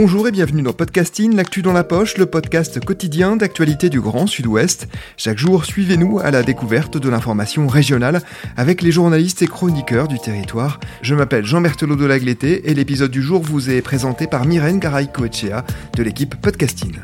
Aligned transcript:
Bonjour 0.00 0.28
et 0.28 0.30
bienvenue 0.30 0.62
dans 0.62 0.72
Podcasting, 0.72 1.34
l'actu 1.34 1.60
dans 1.60 1.72
la 1.72 1.82
poche, 1.82 2.18
le 2.18 2.26
podcast 2.26 2.78
quotidien 2.78 3.34
d'actualité 3.34 3.90
du 3.90 4.00
Grand 4.00 4.28
Sud-Ouest. 4.28 4.86
Chaque 5.16 5.38
jour, 5.38 5.64
suivez-nous 5.64 6.20
à 6.20 6.30
la 6.30 6.44
découverte 6.44 6.98
de 6.98 7.08
l'information 7.08 7.66
régionale 7.66 8.22
avec 8.56 8.80
les 8.80 8.92
journalistes 8.92 9.42
et 9.42 9.48
chroniqueurs 9.48 10.06
du 10.06 10.20
territoire. 10.20 10.78
Je 11.02 11.16
m'appelle 11.16 11.44
Jean 11.44 11.60
Berthelot 11.60 11.96
de 11.96 12.06
Lagleté 12.06 12.70
et 12.70 12.74
l'épisode 12.74 13.10
du 13.10 13.22
jour 13.22 13.42
vous 13.42 13.70
est 13.70 13.82
présenté 13.82 14.28
par 14.28 14.46
Myrène 14.46 14.78
Garay-Coechea 14.78 15.64
de 15.96 16.02
l'équipe 16.04 16.36
Podcasting. 16.36 16.94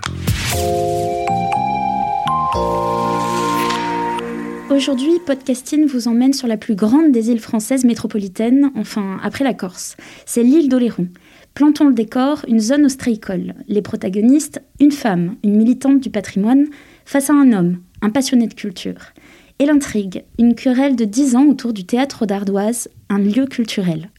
Aujourd'hui, 4.70 5.18
Podcasting 5.26 5.86
vous 5.86 6.06
emmène 6.06 6.32
sur 6.32 6.46
la 6.46 6.56
plus 6.56 6.74
grande 6.74 7.10
des 7.10 7.30
îles 7.30 7.40
françaises 7.40 7.84
métropolitaines, 7.84 8.70
enfin 8.76 9.18
après 9.22 9.42
la 9.42 9.52
Corse. 9.52 9.96
C'est 10.26 10.44
l'île 10.44 10.68
d'Oléron. 10.68 11.08
Plantons 11.54 11.86
le 11.86 11.94
décor, 11.94 12.44
une 12.48 12.58
zone 12.58 12.84
ostréicole. 12.84 13.54
Les 13.68 13.80
protagonistes, 13.80 14.60
une 14.80 14.90
femme, 14.90 15.36
une 15.44 15.56
militante 15.56 16.00
du 16.00 16.10
patrimoine, 16.10 16.66
face 17.04 17.30
à 17.30 17.34
un 17.34 17.52
homme, 17.52 17.78
un 18.02 18.10
passionné 18.10 18.48
de 18.48 18.54
culture. 18.54 19.12
Et 19.60 19.66
l'intrigue, 19.66 20.24
une 20.40 20.56
querelle 20.56 20.96
de 20.96 21.04
10 21.04 21.36
ans 21.36 21.46
autour 21.46 21.72
du 21.72 21.84
théâtre 21.84 22.26
d'Ardoise, 22.26 22.88
un 23.08 23.18
lieu 23.18 23.46
culturel. 23.46 24.10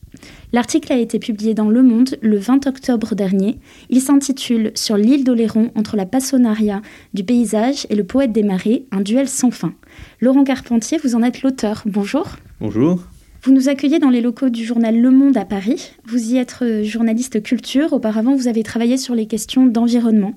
L'article 0.53 0.93
a 0.93 0.97
été 0.97 1.19
publié 1.19 1.53
dans 1.53 1.69
Le 1.69 1.83
Monde 1.83 2.15
le 2.21 2.37
20 2.37 2.67
octobre 2.67 3.15
dernier. 3.15 3.59
Il 3.89 3.99
s'intitule 3.99 4.71
Sur 4.73 4.95
l'île 4.95 5.25
d'Oléron 5.25 5.71
entre 5.75 5.97
la 5.97 6.05
passonaria 6.05 6.81
du 7.13 7.25
paysage 7.25 7.85
et 7.89 7.95
le 7.95 8.05
poète 8.05 8.31
des 8.31 8.43
marées, 8.43 8.85
un 8.91 9.01
duel 9.01 9.27
sans 9.27 9.51
fin. 9.51 9.73
Laurent 10.21 10.45
Carpentier, 10.45 10.97
vous 11.03 11.15
en 11.15 11.21
êtes 11.21 11.41
l'auteur. 11.41 11.83
Bonjour. 11.85 12.37
Bonjour. 12.61 13.03
Vous 13.45 13.53
nous 13.53 13.69
accueillez 13.69 13.99
dans 13.99 14.09
les 14.09 14.21
locaux 14.21 14.49
du 14.49 14.65
journal 14.65 14.99
Le 14.99 15.11
Monde 15.11 15.37
à 15.37 15.45
Paris. 15.45 15.91
Vous 16.07 16.33
y 16.33 16.37
êtes 16.37 16.57
euh, 16.63 16.83
journaliste 16.83 17.43
culture. 17.43 17.93
Auparavant, 17.93 18.35
vous 18.35 18.47
avez 18.47 18.63
travaillé 18.63 18.97
sur 18.97 19.13
les 19.13 19.27
questions 19.27 19.67
d'environnement. 19.67 20.33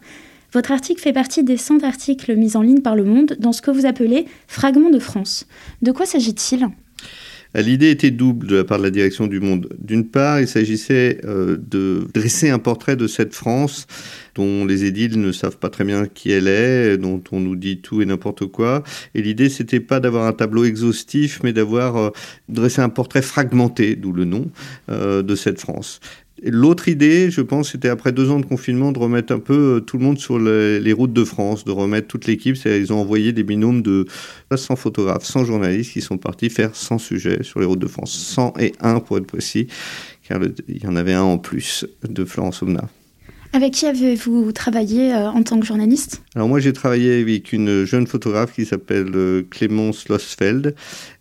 Votre 0.52 0.72
article 0.72 1.00
fait 1.00 1.14
partie 1.14 1.42
des 1.42 1.56
100 1.56 1.84
articles 1.84 2.36
mis 2.36 2.54
en 2.54 2.60
ligne 2.60 2.82
par 2.82 2.96
Le 2.96 3.04
Monde 3.04 3.38
dans 3.40 3.52
ce 3.52 3.62
que 3.62 3.70
vous 3.70 3.86
appelez 3.86 4.26
Fragments 4.46 4.90
de 4.90 4.98
France. 4.98 5.46
De 5.80 5.90
quoi 5.90 6.04
s'agit-il? 6.04 6.68
L'idée 7.54 7.90
était 7.90 8.10
double 8.10 8.46
de 8.46 8.56
la 8.56 8.64
part 8.64 8.78
de 8.78 8.84
la 8.84 8.90
direction 8.90 9.26
du 9.26 9.40
Monde. 9.40 9.68
D'une 9.78 10.06
part, 10.06 10.40
il 10.40 10.48
s'agissait 10.48 11.20
euh, 11.24 11.56
de 11.58 12.06
dresser 12.12 12.50
un 12.50 12.58
portrait 12.58 12.96
de 12.96 13.06
cette 13.06 13.34
France 13.34 13.86
dont 14.34 14.64
les 14.64 14.84
édiles 14.84 15.20
ne 15.20 15.32
savent 15.32 15.56
pas 15.56 15.70
très 15.70 15.84
bien 15.84 16.06
qui 16.06 16.30
elle 16.30 16.46
est, 16.46 16.96
dont 16.98 17.22
on 17.32 17.40
nous 17.40 17.56
dit 17.56 17.78
tout 17.78 18.02
et 18.02 18.06
n'importe 18.06 18.46
quoi. 18.46 18.84
Et 19.14 19.22
l'idée, 19.22 19.48
c'était 19.48 19.80
pas 19.80 19.98
d'avoir 19.98 20.26
un 20.26 20.32
tableau 20.32 20.64
exhaustif, 20.64 21.40
mais 21.42 21.52
d'avoir 21.52 21.96
euh, 21.96 22.10
dressé 22.48 22.80
un 22.82 22.88
portrait 22.88 23.22
fragmenté, 23.22 23.96
d'où 23.96 24.12
le 24.12 24.24
nom, 24.24 24.50
euh, 24.90 25.22
de 25.22 25.34
cette 25.34 25.60
France. 25.60 26.00
L'autre 26.42 26.88
idée, 26.88 27.30
je 27.30 27.40
pense, 27.40 27.72
c'était 27.72 27.88
après 27.88 28.12
deux 28.12 28.30
ans 28.30 28.38
de 28.38 28.46
confinement 28.46 28.92
de 28.92 28.98
remettre 28.98 29.32
un 29.32 29.38
peu 29.38 29.76
euh, 29.76 29.80
tout 29.80 29.98
le 29.98 30.04
monde 30.04 30.18
sur 30.18 30.38
les, 30.38 30.92
routes 30.92 31.12
de 31.12 31.24
France, 31.24 31.64
de 31.64 31.70
remettre 31.72 32.06
toute 32.06 32.26
l'équipe. 32.26 32.56
Ils 32.64 32.92
ont 32.92 33.00
envoyé 33.00 33.32
des 33.32 33.42
binômes 33.42 33.82
de 33.82 34.06
100 34.54 34.76
photographes, 34.76 35.24
100 35.24 35.44
journalistes 35.44 35.92
qui 35.92 36.00
sont 36.00 36.18
partis 36.18 36.50
faire 36.50 36.74
100 36.74 36.98
sujets 36.98 37.42
sur 37.42 37.60
les 37.60 37.66
routes 37.66 37.80
de 37.80 37.88
France. 37.88 38.12
100 38.12 38.54
et 38.58 38.72
1 38.80 39.00
pour 39.00 39.18
être 39.18 39.26
précis, 39.26 39.66
car 40.28 40.40
il 40.68 40.82
y 40.82 40.86
en 40.86 40.96
avait 40.96 41.14
un 41.14 41.22
en 41.22 41.38
plus 41.38 41.86
de 42.08 42.24
Florence 42.24 42.62
Omna. 42.62 42.88
Avec 43.54 43.72
qui 43.72 43.86
avez-vous 43.86 44.52
travaillé 44.52 45.14
euh, 45.14 45.30
en 45.30 45.42
tant 45.42 45.58
que 45.58 45.64
journaliste? 45.64 46.22
Alors 46.34 46.48
moi 46.48 46.60
j'ai 46.60 46.74
travaillé 46.74 47.22
avec 47.22 47.52
une 47.54 47.84
jeune 47.84 48.06
photographe 48.06 48.52
qui 48.52 48.66
s'appelle 48.66 49.10
euh, 49.14 49.42
Clémence 49.48 50.08
Losfeld, 50.08 50.74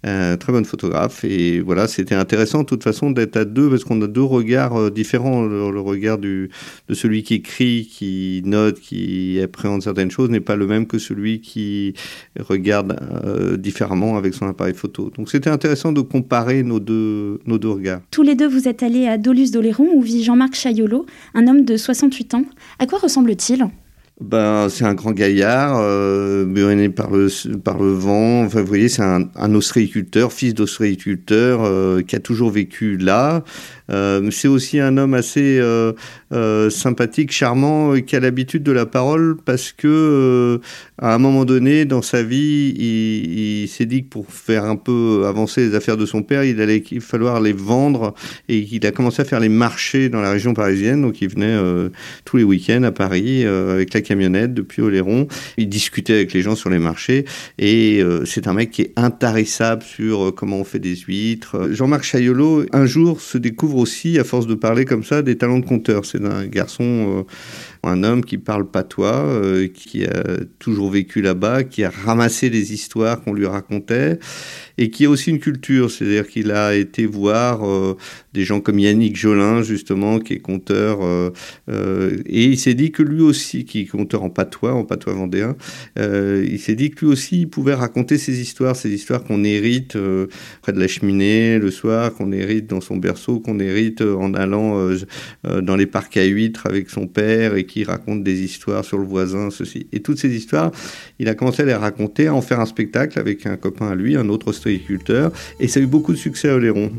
euh, 0.05 0.35
très 0.35 0.51
bonne 0.51 0.65
photographe 0.65 1.23
et 1.23 1.61
voilà 1.61 1.88
c'était 1.88 2.15
intéressant 2.15 2.59
de 2.59 2.65
toute 2.65 2.83
façon 2.83 3.11
d'être 3.11 3.38
à 3.38 3.45
deux 3.45 3.69
parce 3.69 3.85
qu'on 3.85 4.01
a 4.01 4.07
deux 4.07 4.23
regards 4.23 4.91
différents. 4.91 5.43
Le, 5.43 5.77
regard 5.79 6.17
du, 6.17 6.49
de 6.89 6.93
celui 6.93 7.23
qui 7.23 7.35
écrit, 7.35 7.88
qui 7.89 8.41
note, 8.44 8.79
qui 8.79 9.39
appréhende 9.41 9.81
certaines 9.81 10.11
choses 10.11 10.29
n'est 10.29 10.41
pas 10.41 10.55
le 10.55 10.67
même 10.67 10.85
que 10.85 10.97
celui 10.97 11.39
qui 11.39 11.94
regarde 12.39 12.97
différemment 13.59 14.17
avec 14.17 14.33
son 14.33 14.47
appareil 14.47 14.73
photo. 14.73 15.11
Donc 15.15 15.29
c'était 15.29 15.51
intéressant 15.51 15.94
de 15.94 16.01
comparer 16.01 16.63
nos 16.63 16.79
deux, 16.79 17.39
nos 17.45 17.57
deux 17.57 17.69
regards. 17.69 18.01
Tous 18.11 18.23
les 18.23 18.35
deux 18.35 18.47
vous 18.47 18.67
êtes 18.67 18.83
allés 18.83 19.07
à 19.07 19.17
Dolus 19.17 19.51
d'Oléron 19.51 19.88
où 19.94 20.01
vit 20.01 20.23
Jean-Marc 20.23 20.55
Chayolo, 20.55 21.05
un 21.35 21.47
homme 21.47 21.63
de 21.63 21.77
68 21.77 22.16
ans. 22.33 22.45
À 22.79 22.85
quoi 22.85 23.00
ressemble-t-il? 23.00 23.67
Ben, 24.19 24.67
c'est 24.69 24.83
un 24.83 24.95
grand 24.95 25.11
gaillard, 25.11 25.78
euh, 25.79 26.44
par 26.89 27.11
le, 27.11 27.57
par 27.59 27.78
le 27.78 27.91
vent. 27.91 28.45
Enfin, 28.45 28.61
vous 28.61 28.67
voyez, 28.67 28.89
c'est 28.89 29.03
un, 29.03 29.53
ostréiculteur, 29.53 30.33
fils 30.33 30.56
d'ostréiculteur, 30.56 31.61
euh, 31.63 32.01
qui 32.01 32.16
a 32.16 32.19
toujours 32.19 32.50
vécu 32.50 32.97
là. 32.97 33.44
Euh, 33.89 34.29
c'est 34.31 34.47
aussi 34.47 34.79
un 34.79 34.97
homme 34.97 35.13
assez 35.13 35.59
euh, 35.59 35.93
euh, 36.33 36.69
sympathique, 36.69 37.31
charmant, 37.31 37.99
qui 38.01 38.15
a 38.15 38.19
l'habitude 38.19 38.63
de 38.63 38.71
la 38.71 38.85
parole 38.85 39.37
parce 39.43 39.71
que 39.71 40.59
à 40.99 41.13
un 41.13 41.17
moment 41.17 41.45
donné 41.45 41.85
dans 41.85 42.01
sa 42.01 42.23
vie, 42.23 42.73
il, 42.77 43.67
s'est 43.67 43.85
dit 43.85 44.03
que 44.03 44.09
pour 44.09 44.31
faire 44.31 44.65
un 44.65 44.75
peu 44.75 45.25
avancer 45.27 45.61
les 45.61 45.75
affaires 45.75 45.97
de 45.97 46.05
son 46.05 46.23
père, 46.23 46.43
il 46.43 46.59
allait 46.61 46.83
falloir 46.99 47.41
les 47.41 47.53
vendre 47.53 48.13
et 48.49 48.57
il 48.57 48.85
a 48.85 48.91
commencé 48.91 49.21
à 49.21 49.25
faire 49.25 49.39
les 49.39 49.49
marchés 49.49 50.09
dans 50.09 50.21
la 50.21 50.31
région 50.31 50.53
parisienne. 50.53 51.01
Donc 51.01 51.21
il 51.21 51.29
venait 51.29 51.57
tous 52.25 52.37
les 52.37 52.43
week-ends 52.43 52.83
à 52.83 52.91
Paris 52.91 53.45
avec 53.45 53.93
la 53.93 54.01
camionnette 54.01 54.53
depuis 54.53 54.81
Oléron. 54.81 55.27
Il 55.57 55.69
discutait 55.69 56.13
avec 56.13 56.33
les 56.33 56.41
gens 56.41 56.55
sur 56.55 56.69
les 56.69 56.79
marchés 56.79 57.25
et 57.59 58.01
c'est 58.25 58.47
un 58.47 58.53
mec 58.53 58.71
qui 58.71 58.83
est 58.83 58.93
intarissable 58.95 59.83
sur 59.83 60.33
comment 60.35 60.57
on 60.57 60.63
fait 60.63 60.79
des 60.79 60.95
huîtres. 60.95 61.69
Jean-Marc 61.71 62.03
Chayolo 62.03 62.65
un 62.73 62.85
jour 62.85 63.21
se 63.21 63.37
découvre 63.37 63.76
aussi, 63.77 64.19
à 64.19 64.23
force 64.23 64.47
de 64.47 64.55
parler 64.55 64.85
comme 64.85 65.03
ça, 65.03 65.21
des 65.21 65.38
talents 65.38 65.59
de 65.59 65.65
conteur. 65.65 66.05
C'est 66.05 66.23
un 66.23 66.45
garçon, 66.47 66.83
euh, 66.83 67.23
un 67.83 68.03
homme 68.03 68.23
qui 68.23 68.38
parle 68.38 68.69
patois, 68.69 69.25
euh, 69.25 69.67
qui 69.67 70.05
a 70.05 70.23
toujours 70.59 70.91
vécu 70.91 71.21
là-bas, 71.21 71.63
qui 71.63 71.83
a 71.83 71.89
ramassé 71.89 72.49
les 72.49 72.73
histoires 72.73 73.21
qu'on 73.21 73.33
lui 73.33 73.45
racontait 73.45 74.19
et 74.77 74.89
qui 74.89 75.05
a 75.05 75.09
aussi 75.09 75.31
une 75.31 75.39
culture, 75.39 75.89
c'est-à-dire 75.89 76.27
qu'il 76.27 76.51
a 76.51 76.75
été 76.75 77.05
voir 77.05 77.67
euh, 77.67 77.95
des 78.33 78.43
gens 78.43 78.59
comme 78.59 78.79
Yannick 78.79 79.15
Jolin, 79.15 79.63
justement, 79.63 80.19
qui 80.19 80.33
est 80.33 80.39
conteur, 80.39 80.99
et 81.67 82.44
il 82.44 82.59
s'est 82.59 82.75
dit 82.75 82.91
que 82.91 83.01
lui 83.01 83.21
aussi, 83.21 83.65
qui 83.65 83.81
est 83.81 83.85
conteur 83.85 84.21
en 84.21 84.29
patois, 84.29 84.73
en 84.73 84.83
patois 84.83 85.13
vendéen, 85.13 85.55
il 85.97 86.59
s'est 86.59 86.75
dit 86.75 86.91
que 86.91 87.05
lui 87.05 87.11
aussi, 87.11 87.41
il 87.41 87.49
pouvait 87.49 87.73
raconter 87.73 88.19
ses 88.19 88.39
histoires, 88.39 88.75
ces 88.75 88.91
histoires 88.91 89.23
qu'on 89.23 89.44
hérite 89.44 89.97
près 90.61 90.71
de 90.71 90.79
la 90.79 90.88
cheminée 90.88 91.57
le 91.57 91.71
soir, 91.71 92.13
qu'on 92.13 92.31
hérite 92.31 92.67
dans 92.67 92.81
son 92.81 92.97
berceau, 92.97 93.39
qu'on 93.39 93.59
hérite 93.59 93.66
en 94.01 94.33
allant 94.33 94.89
dans 95.44 95.75
les 95.75 95.85
parcs 95.85 96.17
à 96.17 96.25
huîtres 96.25 96.67
avec 96.67 96.89
son 96.89 97.07
père, 97.07 97.55
et 97.55 97.66
qui 97.66 97.83
raconte 97.83 98.23
des 98.23 98.41
histoires 98.41 98.83
sur 98.83 98.97
le 98.97 99.05
voisin, 99.05 99.50
ceci. 99.50 99.88
Et 99.91 100.01
toutes 100.01 100.19
ces 100.19 100.35
histoires, 100.35 100.72
il 101.19 101.29
a 101.29 101.35
commencé 101.35 101.63
à 101.63 101.66
les 101.66 101.73
raconter, 101.73 102.27
à 102.27 102.33
en 102.33 102.41
faire 102.41 102.59
un 102.59 102.66
spectacle 102.66 103.19
avec 103.19 103.45
un 103.45 103.57
copain 103.57 103.89
à 103.89 103.95
lui, 103.95 104.16
un 104.16 104.29
autre 104.29 104.53
et 105.59 105.67
ça 105.67 105.80
a 105.80 105.83
eu 105.83 105.88
beaucoup 105.88 106.13
de 106.13 106.18
succès 106.18 106.50
à 106.50 106.56
Oléron. 106.56 106.91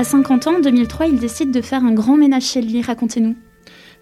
À 0.00 0.04
50 0.04 0.46
ans, 0.46 0.56
en 0.56 0.60
2003, 0.60 1.08
il 1.08 1.18
décide 1.18 1.50
de 1.50 1.60
faire 1.60 1.84
un 1.84 1.92
grand 1.92 2.16
ménage 2.16 2.44
chez 2.44 2.62
lui. 2.62 2.80
Racontez-nous. 2.80 3.36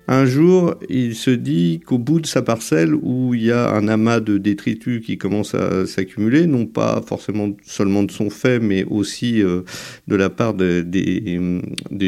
Un 0.06 0.26
jour, 0.26 0.76
il 0.88 1.16
se 1.16 1.32
dit 1.32 1.80
qu'au 1.84 1.98
bout 1.98 2.20
de 2.20 2.26
sa 2.28 2.40
parcelle, 2.40 2.94
où 2.94 3.34
il 3.34 3.42
y 3.42 3.50
a 3.50 3.72
un 3.72 3.88
amas 3.88 4.20
de 4.20 4.38
détritus 4.38 5.04
qui 5.04 5.18
commence 5.18 5.56
à 5.56 5.86
s'accumuler, 5.86 6.46
non 6.46 6.66
pas 6.66 7.02
forcément 7.04 7.50
seulement 7.64 8.04
de 8.04 8.12
son 8.12 8.30
fait, 8.30 8.60
mais 8.60 8.84
aussi 8.84 9.42
euh, 9.42 9.62
de 10.06 10.14
la 10.14 10.30
part 10.30 10.54
des, 10.54 11.40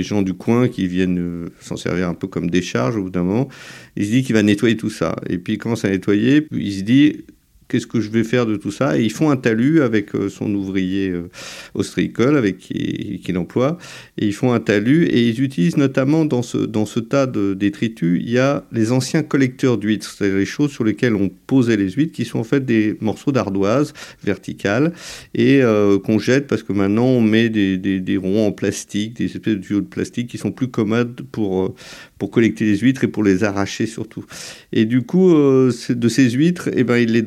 gens 0.04 0.22
du 0.22 0.34
coin 0.34 0.68
qui 0.68 0.86
viennent 0.86 1.18
euh, 1.18 1.48
s'en 1.60 1.74
servir 1.74 2.08
un 2.08 2.14
peu 2.14 2.28
comme 2.28 2.48
décharge 2.48 2.96
au 2.96 3.02
bout 3.02 3.10
d'un 3.10 3.24
moment, 3.24 3.48
il 3.96 4.06
se 4.06 4.10
dit 4.12 4.22
qu'il 4.22 4.36
va 4.36 4.44
nettoyer 4.44 4.76
tout 4.76 4.88
ça. 4.88 5.16
Et 5.28 5.38
puis 5.38 5.54
il 5.54 5.58
commence 5.58 5.84
à 5.84 5.90
nettoyer, 5.90 6.46
il 6.52 6.72
se 6.72 6.82
dit 6.82 7.24
qu'est-ce 7.70 7.86
que 7.86 8.00
je 8.00 8.10
vais 8.10 8.24
faire 8.24 8.46
de 8.46 8.56
tout 8.56 8.72
ça 8.72 8.98
Et 8.98 9.02
ils 9.02 9.12
font 9.12 9.30
un 9.30 9.36
talus 9.36 9.80
avec 9.80 10.14
euh, 10.14 10.28
son 10.28 10.52
ouvrier 10.54 11.08
euh, 11.10 11.30
ostréicole 11.74 12.36
avec 12.36 12.58
qui, 12.58 13.20
qui 13.24 13.32
l'emploie. 13.32 13.78
Et 14.18 14.26
ils 14.26 14.34
font 14.34 14.52
un 14.52 14.60
talus 14.60 15.04
et 15.04 15.28
ils 15.28 15.40
utilisent 15.40 15.76
notamment 15.76 16.24
dans 16.24 16.42
ce, 16.42 16.58
dans 16.58 16.84
ce 16.84 17.00
tas 17.00 17.26
de 17.26 17.54
détritus, 17.54 18.20
il 18.22 18.30
y 18.30 18.38
a 18.38 18.64
les 18.72 18.92
anciens 18.92 19.22
collecteurs 19.22 19.78
d'huîtres, 19.78 20.10
c'est-à-dire 20.10 20.38
les 20.38 20.44
choses 20.44 20.72
sur 20.72 20.84
lesquelles 20.84 21.14
on 21.14 21.30
posait 21.46 21.76
les 21.76 21.90
huîtres, 21.90 22.12
qui 22.12 22.24
sont 22.24 22.40
en 22.40 22.44
fait 22.44 22.64
des 22.64 22.96
morceaux 23.00 23.32
d'ardoise 23.32 23.94
verticales 24.24 24.92
et 25.34 25.62
euh, 25.62 25.98
qu'on 25.98 26.18
jette 26.18 26.48
parce 26.48 26.62
que 26.62 26.72
maintenant 26.72 27.06
on 27.06 27.20
met 27.20 27.48
des, 27.48 27.78
des, 27.78 28.16
ronds 28.16 28.48
en 28.48 28.52
plastique, 28.52 29.16
des 29.16 29.26
espèces 29.26 29.54
de 29.54 29.60
tuyaux 29.60 29.80
de 29.80 29.86
plastique 29.86 30.28
qui 30.28 30.38
sont 30.38 30.50
plus 30.50 30.68
commodes 30.68 31.22
pour, 31.30 31.74
pour 32.18 32.30
collecter 32.30 32.64
les 32.64 32.78
huîtres 32.78 33.04
et 33.04 33.08
pour 33.08 33.22
les 33.22 33.44
arracher 33.44 33.86
surtout. 33.86 34.24
Et 34.72 34.84
du 34.84 35.02
coup, 35.02 35.32
de 35.32 36.08
ces 36.08 36.30
huîtres, 36.30 36.68
eh 36.74 36.84
ben, 36.84 36.96
il 36.96 37.12
les 37.12 37.22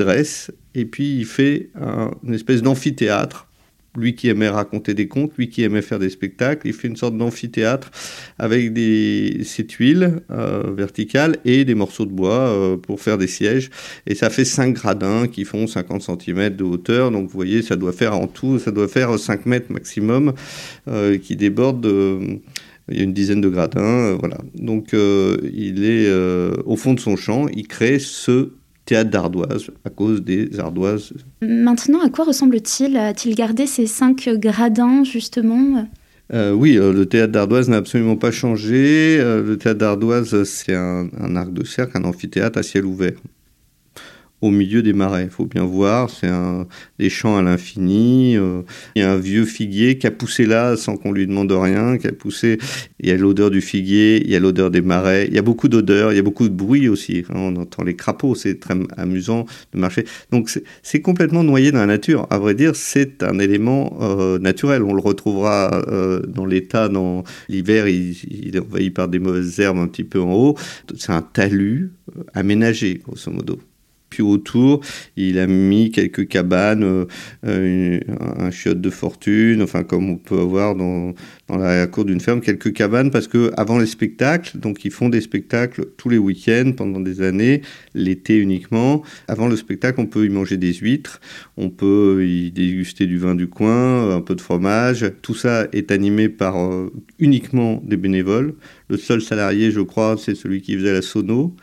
et 0.75 0.85
puis 0.85 1.17
il 1.17 1.25
fait 1.25 1.69
une 2.23 2.33
espèce 2.33 2.61
d'amphithéâtre. 2.61 3.47
Lui 3.95 4.15
qui 4.15 4.27
aimait 4.27 4.49
raconter 4.49 4.95
des 4.95 5.07
contes, 5.07 5.33
lui 5.37 5.49
qui 5.49 5.61
aimait 5.61 5.83
faire 5.83 5.99
des 5.99 6.09
spectacles, 6.09 6.67
il 6.67 6.73
fait 6.73 6.87
une 6.87 6.95
sorte 6.95 7.15
d'amphithéâtre 7.15 7.91
avec 8.39 8.73
des, 8.73 9.41
ces 9.43 9.67
tuiles 9.67 10.21
euh, 10.31 10.63
verticales 10.75 11.37
et 11.45 11.63
des 11.63 11.75
morceaux 11.75 12.05
de 12.05 12.11
bois 12.11 12.39
euh, 12.39 12.75
pour 12.75 12.99
faire 12.99 13.19
des 13.19 13.27
sièges. 13.27 13.69
Et 14.07 14.15
ça 14.15 14.31
fait 14.31 14.45
cinq 14.45 14.73
gradins 14.73 15.27
qui 15.27 15.45
font 15.45 15.67
50 15.67 16.01
cm 16.01 16.55
de 16.55 16.63
hauteur. 16.63 17.11
Donc 17.11 17.25
vous 17.25 17.35
voyez, 17.35 17.61
ça 17.61 17.75
doit 17.75 17.93
faire 17.93 18.17
en 18.17 18.25
tout, 18.25 18.57
ça 18.57 18.71
doit 18.71 18.87
faire 18.87 19.19
5 19.19 19.45
mètres 19.45 19.71
maximum 19.71 20.33
euh, 20.87 21.19
qui 21.19 21.35
débordent. 21.35 21.85
il 22.89 22.97
y 22.97 22.99
a 22.99 23.03
une 23.03 23.13
dizaine 23.13 23.41
de 23.41 23.49
gradins, 23.49 24.15
voilà. 24.15 24.39
Donc 24.55 24.93
il 24.93 25.85
est 25.85 26.11
au 26.65 26.75
fond 26.75 26.95
de 26.95 26.99
son 26.99 27.15
champ, 27.15 27.45
il 27.55 27.67
crée 27.67 27.99
ce 27.99 28.49
théâtre 28.85 29.09
d'ardoise 29.09 29.67
à 29.85 29.89
cause 29.89 30.21
des 30.21 30.59
ardoises. 30.59 31.13
Maintenant, 31.41 32.01
à 32.01 32.09
quoi 32.09 32.25
ressemble-t-il? 32.25 32.97
A-t-il 32.97 33.35
gardé 33.35 33.65
ces 33.65 33.87
cinq 33.87 34.29
gradins, 34.29 35.03
justement? 35.03 35.85
Euh, 36.33 36.51
oui, 36.51 36.77
euh, 36.77 36.93
le 36.93 37.05
théâtre 37.05 37.31
d'ardoise 37.31 37.69
n'a 37.69 37.77
absolument 37.77 38.15
pas 38.15 38.31
changé. 38.31 39.17
Euh, 39.19 39.43
le 39.43 39.57
théâtre 39.57 39.79
d'ardoise, 39.79 40.43
c'est 40.43 40.73
un, 40.73 41.09
arc 41.35 41.53
de 41.53 41.63
cercle, 41.63 41.97
un 41.97 42.05
amphithéâtre 42.05 42.59
à 42.59 42.63
ciel 42.63 42.85
ouvert 42.85 43.13
au 44.43 44.51
milieu 44.51 44.83
des 44.83 44.93
marais. 44.93 45.23
Il 45.23 45.29
faut 45.29 45.45
bien 45.45 45.63
voir, 45.63 46.09
c'est 46.09 46.29
des 46.99 47.09
champs 47.09 47.37
à 47.37 47.41
l'infini. 47.41 48.35
Euh, 48.35 48.61
il 48.95 49.01
y 49.01 49.05
a 49.05 49.11
un 49.11 49.17
vieux 49.17 49.45
figuier 49.45 49.97
qui 49.97 50.05
a 50.05 50.11
poussé 50.11 50.45
là 50.45 50.75
sans 50.75 50.97
qu'on 50.97 51.13
lui 51.13 51.25
demande 51.25 51.51
rien, 51.51 51.97
qui 51.97 52.07
a 52.07 52.11
poussé. 52.11 52.57
Il 52.99 53.07
y 53.07 53.11
a 53.11 53.17
l'odeur 53.17 53.49
du 53.49 53.61
figuier, 53.61 54.21
il 54.21 54.29
y 54.29 54.35
a 54.35 54.39
l'odeur 54.39 54.69
des 54.69 54.81
marais. 54.81 55.27
Il 55.29 55.33
y 55.33 55.37
a 55.37 55.41
beaucoup 55.41 55.69
d'odeurs, 55.69 56.11
il 56.11 56.17
y 56.17 56.19
a 56.19 56.23
beaucoup 56.23 56.49
de 56.49 56.53
bruit 56.53 56.89
aussi. 56.89 57.23
Hein, 57.29 57.35
on 57.35 57.55
entend 57.55 57.83
les 57.83 57.95
crapauds, 57.95 58.35
c'est 58.35 58.59
très 58.59 58.75
amusant 58.97 59.45
de 59.73 59.79
marcher. 59.79 60.03
Donc 60.31 60.49
c'est 60.81 61.01
complètement 61.01 61.43
noyé 61.43 61.71
dans 61.71 61.79
la 61.79 61.85
nature. 61.85 62.27
À 62.29 62.37
vrai 62.37 62.53
dire, 62.53 62.75
c'est 62.75 63.23
un 63.23 63.39
élément 63.39 63.97
euh, 64.01 64.39
naturel. 64.39 64.83
On 64.83 64.93
le 64.93 65.01
retrouvera 65.01 65.83
euh, 65.87 66.19
dans 66.27 66.45
l'état 66.45 66.89
dans 66.89 67.23
l'hiver. 67.47 67.87
Il, 67.87 68.11
il 68.29 68.57
est 68.57 68.59
envahi 68.59 68.89
par 68.89 69.07
des 69.07 69.19
mauvaises 69.19 69.57
herbes 69.61 69.77
un 69.77 69.87
petit 69.87 70.03
peu 70.03 70.19
en 70.19 70.33
haut. 70.33 70.57
C'est 70.97 71.13
un 71.13 71.21
talus 71.21 71.91
aménagé, 72.33 72.99
grosso 73.05 73.31
modo. 73.31 73.57
Puis 74.13 74.21
autour, 74.21 74.81
il 75.17 75.39
a 75.39 75.47
mis 75.47 75.89
quelques 75.89 76.27
cabanes, 76.27 76.83
euh, 76.83 77.05
euh, 77.47 77.99
un 78.37 78.51
chiotte 78.51 78.79
de 78.79 78.91
fortune, 78.91 79.63
enfin 79.63 79.83
comme 79.83 80.07
on 80.07 80.17
peut 80.17 80.39
avoir 80.39 80.75
dans, 80.75 81.15
dans 81.47 81.57
la 81.57 81.87
cour 81.87 82.05
d'une 82.05 82.19
ferme, 82.19 82.39
quelques 82.39 82.73
cabanes 82.73 83.09
parce 83.09 83.27
que 83.27 83.51
avant 83.57 83.79
les 83.79 83.87
spectacles, 83.87 84.59
donc 84.59 84.85
ils 84.85 84.91
font 84.91 85.09
des 85.09 85.19
spectacles 85.19 85.87
tous 85.97 86.09
les 86.09 86.19
week-ends 86.19 86.73
pendant 86.77 86.99
des 86.99 87.23
années, 87.23 87.63
l'été 87.95 88.37
uniquement. 88.37 89.01
Avant 89.27 89.47
le 89.47 89.55
spectacle, 89.55 89.99
on 89.99 90.05
peut 90.05 90.27
y 90.27 90.29
manger 90.29 90.57
des 90.57 90.73
huîtres, 90.73 91.19
on 91.57 91.71
peut 91.71 92.23
y 92.23 92.51
déguster 92.51 93.07
du 93.07 93.17
vin 93.17 93.33
du 93.33 93.47
coin, 93.47 94.15
un 94.15 94.21
peu 94.21 94.35
de 94.35 94.41
fromage. 94.41 95.11
Tout 95.23 95.33
ça 95.33 95.67
est 95.73 95.89
animé 95.89 96.29
par 96.29 96.55
euh, 96.57 96.93
uniquement 97.17 97.81
des 97.83 97.97
bénévoles. 97.97 98.53
Le 98.89 98.97
seul 98.97 99.23
salarié, 99.23 99.71
je 99.71 99.81
crois, 99.81 100.17
c'est 100.19 100.35
celui 100.35 100.61
qui 100.61 100.75
faisait 100.75 100.93
la 100.93 101.01
sono. 101.01 101.55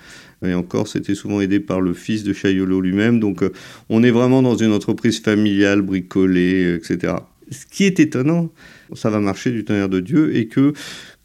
Et 0.44 0.54
encore, 0.54 0.88
c'était 0.88 1.14
souvent 1.14 1.40
aidé 1.40 1.60
par 1.60 1.80
le 1.80 1.92
fils 1.92 2.24
de 2.24 2.32
Chaillolo 2.32 2.80
lui-même. 2.80 3.20
Donc, 3.20 3.42
euh, 3.42 3.52
on 3.88 4.02
est 4.02 4.10
vraiment 4.10 4.42
dans 4.42 4.56
une 4.56 4.72
entreprise 4.72 5.20
familiale, 5.20 5.82
bricolée, 5.82 6.74
etc. 6.74 7.14
Ce 7.50 7.66
qui 7.66 7.84
est 7.84 8.00
étonnant, 8.00 8.50
ça 8.94 9.10
va 9.10 9.20
marcher 9.20 9.50
du 9.50 9.64
tonnerre 9.64 9.88
de 9.88 10.00
Dieu, 10.00 10.34
et 10.36 10.46
que 10.46 10.72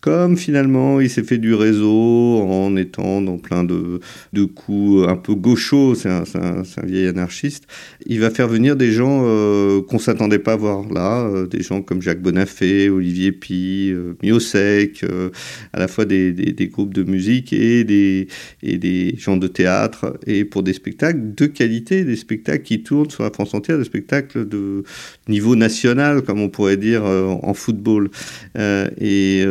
comme 0.05 0.37
finalement 0.37 1.01
il 1.01 1.09
s'est 1.09 1.23
fait 1.23 1.39
du 1.39 1.55
réseau 1.55 2.39
en 2.47 2.75
étant 2.75 3.23
dans 3.23 3.39
plein 3.39 3.63
de, 3.63 3.99
de 4.33 4.43
coups 4.43 5.09
un 5.09 5.15
peu 5.15 5.33
gauchos, 5.33 5.95
c'est 5.95 6.09
un, 6.09 6.23
un, 6.35 6.85
vieil 6.85 7.07
anarchiste, 7.07 7.63
il 8.05 8.19
va 8.19 8.29
faire 8.29 8.47
venir 8.47 8.75
des 8.75 8.91
gens 8.91 9.23
euh, 9.25 9.81
qu'on 9.81 9.97
s'attendait 9.97 10.37
pas 10.37 10.53
à 10.53 10.55
voir 10.57 10.87
là, 10.93 11.27
euh, 11.27 11.47
des 11.47 11.63
gens 11.63 11.81
comme 11.81 12.03
Jacques 12.03 12.21
Bonafé, 12.21 12.87
Olivier 12.87 13.31
Pi, 13.31 13.89
euh, 13.91 14.13
Miosec, 14.21 15.03
euh, 15.03 15.31
à 15.73 15.79
la 15.79 15.87
fois 15.87 16.05
des, 16.05 16.31
des, 16.33 16.51
des, 16.51 16.67
groupes 16.67 16.93
de 16.93 17.01
musique 17.01 17.51
et 17.51 17.83
des, 17.83 18.27
et 18.61 18.77
des 18.77 19.15
gens 19.17 19.37
de 19.37 19.47
théâtre, 19.47 20.19
et 20.27 20.45
pour 20.45 20.61
des 20.61 20.73
spectacles 20.73 21.33
de 21.33 21.47
qualité, 21.47 22.05
des 22.05 22.15
spectacles 22.15 22.63
qui 22.63 22.83
tournent 22.83 23.09
sur 23.09 23.23
la 23.23 23.31
France 23.31 23.55
entière, 23.55 23.79
des 23.79 23.85
spectacles 23.85 24.47
de 24.47 24.83
niveau 25.27 25.55
national, 25.55 26.21
comme 26.21 26.41
on 26.41 26.49
pourrait 26.49 26.77
dire 26.77 27.03
en 27.05 27.53
football. 27.55 28.11
et 28.55 29.43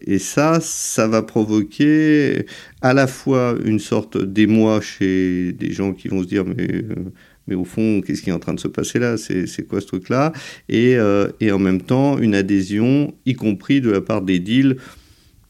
et 0.00 0.18
ça, 0.18 0.58
ça 0.60 1.08
va 1.08 1.22
provoquer 1.22 2.46
à 2.82 2.94
la 2.94 3.06
fois 3.06 3.56
une 3.64 3.78
sorte 3.78 4.16
d'émoi 4.16 4.80
chez 4.80 5.52
des 5.52 5.72
gens 5.72 5.92
qui 5.92 6.08
vont 6.08 6.22
se 6.22 6.28
dire 6.28 6.44
mais, 6.44 6.68
euh, 6.70 7.12
mais 7.46 7.54
au 7.54 7.64
fond, 7.64 8.00
qu'est-ce 8.00 8.22
qui 8.22 8.30
est 8.30 8.32
en 8.32 8.38
train 8.38 8.54
de 8.54 8.60
se 8.60 8.68
passer 8.68 8.98
là? 8.98 9.16
C'est 9.16 9.68
quoi 9.68 9.80
ce 9.80 9.86
truc-là? 9.86 10.32
Et, 10.68 10.96
euh, 10.96 11.28
et, 11.40 11.52
en 11.52 11.58
même 11.58 11.82
temps, 11.82 12.18
une 12.18 12.34
adhésion, 12.34 13.14
y 13.26 13.34
compris 13.34 13.80
de 13.80 13.90
la 13.90 14.00
part 14.00 14.22
des 14.22 14.38
deals, 14.38 14.76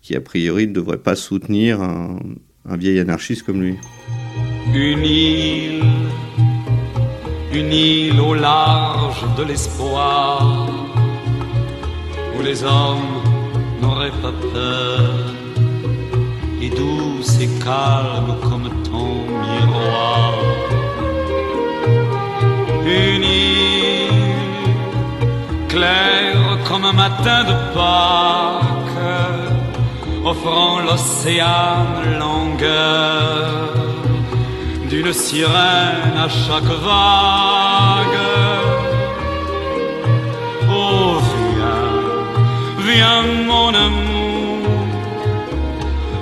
qui 0.02 0.16
a 0.16 0.20
priori 0.20 0.66
ne 0.66 0.72
devraient 0.72 0.98
pas 0.98 1.14
soutenir 1.14 1.80
un, 1.80 2.18
un 2.68 2.76
vieil 2.76 2.98
anarchiste 2.98 3.44
comme 3.44 3.62
lui. 3.62 3.76
Une 4.74 5.04
île, 5.04 5.84
une 7.52 7.72
île 7.72 8.20
au 8.20 8.34
large 8.34 9.24
de 9.36 9.44
l'espoir, 9.44 10.68
où 12.36 12.42
les 12.42 12.64
hommes 12.64 13.33
n'aurait 13.84 14.18
pas 14.22 14.34
peur, 14.52 15.02
et 16.62 16.70
douce 16.70 17.38
et 17.40 17.50
calme 17.64 18.32
comme 18.48 18.68
ton 18.88 19.12
miroir. 19.42 20.32
Une 22.86 23.24
île 23.24 24.74
claire 25.68 26.58
comme 26.68 26.84
un 26.92 26.96
matin 27.04 27.40
de 27.50 27.54
Pâques, 27.74 29.10
offrant 30.24 30.80
l'océan 30.86 31.76
longueur 32.22 33.74
d'une 34.88 35.12
sirène 35.12 36.16
à 36.26 36.28
chaque 36.28 36.72
vague. 36.88 38.33
Viens 42.86 43.22
mon 43.46 43.68
amour. 43.68 44.68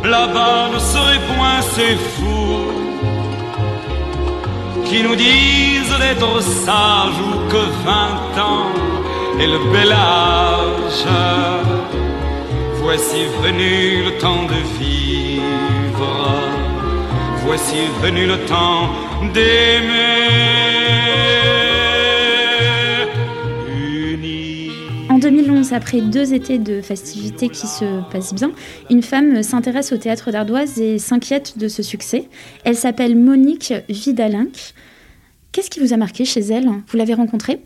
Là-bas 0.05 0.71
ne 0.75 0.79
serait 0.79 1.23
point 1.31 1.61
ces 1.75 1.95
fous 2.13 2.83
qui 4.87 5.03
nous 5.03 5.17
disent 5.17 5.97
d'être 6.03 6.43
sages 6.43 7.21
ou 7.29 7.33
que 7.53 7.63
vingt 7.87 8.35
ans 8.51 8.73
est 9.41 9.47
le 9.47 9.61
bel 9.73 9.93
âge. 9.93 11.07
Voici 12.83 13.21
venu 13.43 14.05
le 14.05 14.13
temps 14.19 14.45
de 14.53 14.59
vivre, 14.79 16.09
voici 17.45 17.81
venu 18.03 18.27
le 18.27 18.39
temps 18.45 18.91
d'aimer. 19.33 20.83
2011, 25.23 25.73
après 25.73 26.01
deux 26.01 26.35
étés 26.35 26.59
de 26.59 26.81
festivités 26.81 27.49
qui 27.49 27.69
se 27.69 28.03
passent 28.11 28.35
bien, 28.35 28.51
une 28.91 29.05
femme 29.05 29.45
s'intéresse 29.45 29.93
au 29.93 29.97
théâtre 29.97 30.33
d'Ardoise 30.33 30.81
et 30.81 30.99
s'inquiète 30.99 31.59
de 31.59 31.69
ce 31.69 31.85
succès. 31.85 32.29
Elle 32.65 32.75
s'appelle 32.75 33.17
Monique 33.17 33.73
Vidalinck. 33.89 34.75
Qu'est-ce 35.53 35.71
qui 35.71 35.79
vous 35.79 35.93
a 35.93 35.97
marqué 35.97 36.25
chez 36.25 36.41
elle? 36.41 36.67
Vous 36.89 36.97
l'avez 36.97 37.15
rencontrée? 37.15 37.61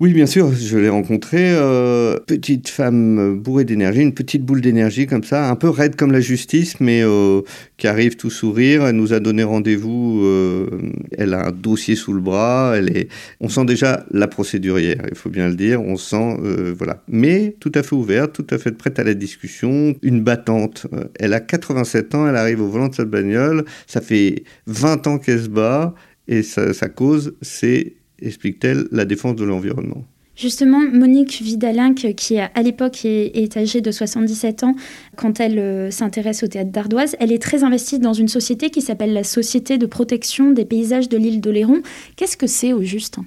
Oui, 0.00 0.14
bien 0.14 0.24
sûr, 0.24 0.50
je 0.54 0.78
l'ai 0.78 0.88
rencontrée. 0.88 1.50
Euh, 1.52 2.18
petite 2.26 2.70
femme 2.70 3.38
bourrée 3.38 3.66
d'énergie, 3.66 4.00
une 4.00 4.14
petite 4.14 4.42
boule 4.42 4.62
d'énergie 4.62 5.06
comme 5.06 5.24
ça, 5.24 5.50
un 5.50 5.56
peu 5.56 5.68
raide 5.68 5.94
comme 5.94 6.10
la 6.10 6.22
justice, 6.22 6.80
mais 6.80 7.02
euh, 7.02 7.42
qui 7.76 7.86
arrive 7.86 8.16
tout 8.16 8.30
sourire. 8.30 8.86
Elle 8.86 8.96
nous 8.96 9.12
a 9.12 9.20
donné 9.20 9.42
rendez-vous. 9.42 10.22
Euh, 10.24 10.70
elle 11.18 11.34
a 11.34 11.48
un 11.48 11.50
dossier 11.52 11.96
sous 11.96 12.14
le 12.14 12.20
bras. 12.22 12.72
Elle 12.78 12.96
est, 12.96 13.08
on 13.40 13.50
sent 13.50 13.66
déjà 13.66 14.06
la 14.10 14.26
procédurière, 14.26 15.02
il 15.10 15.16
faut 15.18 15.28
bien 15.28 15.48
le 15.48 15.54
dire. 15.54 15.82
On 15.82 15.98
sent, 15.98 16.38
voilà, 16.78 17.02
mais 17.06 17.54
tout 17.60 17.72
à 17.74 17.82
fait 17.82 17.94
ouverte, 17.94 18.32
tout 18.32 18.46
à 18.48 18.56
fait 18.56 18.72
prête 18.72 18.98
à 18.98 19.04
la 19.04 19.12
discussion. 19.12 19.94
Une 20.00 20.22
battante. 20.22 20.86
Elle 21.18 21.34
a 21.34 21.40
87 21.40 22.14
ans. 22.14 22.26
Elle 22.26 22.36
arrive 22.36 22.62
au 22.62 22.68
volant 22.68 22.88
de 22.88 22.94
cette 22.94 23.10
bagnole. 23.10 23.66
Ça 23.86 24.00
fait 24.00 24.44
20 24.66 25.06
ans 25.08 25.18
qu'elle 25.18 25.42
se 25.42 25.48
bat. 25.48 25.94
Et 26.26 26.42
sa 26.42 26.88
cause, 26.88 27.34
c'est 27.42 27.96
explique-t-elle, 28.22 28.86
la 28.92 29.04
défense 29.04 29.36
de 29.36 29.44
l'environnement? 29.44 30.04
Justement, 30.36 30.80
Monique 30.80 31.42
Vidalin, 31.42 31.92
qui 31.92 32.38
à 32.38 32.62
l'époque 32.62 33.04
est, 33.04 33.56
âgée 33.58 33.82
de 33.82 33.90
77 33.90 34.64
ans, 34.64 34.74
quand 35.16 35.38
elle 35.38 35.58
euh, 35.58 35.90
s'intéresse 35.90 36.42
au 36.42 36.46
théâtre 36.46 36.70
d'Ardoise, 36.70 37.14
elle 37.20 37.30
est 37.30 37.42
très 37.42 37.62
investie 37.62 37.98
dans 37.98 38.14
une 38.14 38.28
société 38.28 38.70
qui 38.70 38.80
s'appelle 38.80 39.12
la 39.12 39.24
Société 39.24 39.76
de 39.76 39.84
protection 39.84 40.52
des 40.52 40.64
paysages 40.64 41.10
de 41.10 41.18
l'île 41.18 41.42
d'Oléron. 41.42 41.82
Qu'est-ce 42.16 42.38
que 42.38 42.46
c'est 42.46 42.72
au 42.72 42.80
juste? 42.80 43.18